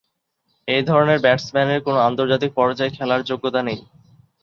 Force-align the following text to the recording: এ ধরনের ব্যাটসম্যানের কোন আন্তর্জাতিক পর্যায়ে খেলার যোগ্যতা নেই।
এ 0.67 0.77
ধরনের 0.89 1.19
ব্যাটসম্যানের 1.21 1.79
কোন 1.81 1.95
আন্তর্জাতিক 2.07 2.51
পর্যায়ে 2.55 2.95
খেলার 2.97 3.21
যোগ্যতা 3.29 3.61
নেই। 3.67 3.79